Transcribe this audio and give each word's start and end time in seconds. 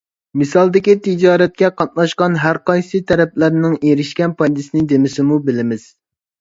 مىسالدىكى 0.41 0.95
تىجارەتكە 1.07 1.69
قاتناشقان 1.81 2.39
ھەرقايسى 2.45 3.03
تەرەپلەرنىڭ 3.13 3.79
ئېرىشكەن 3.85 4.37
پايدىسىنى 4.43 4.87
دېمىسىمۇ 4.97 5.41
بىلىمىز. 5.49 5.89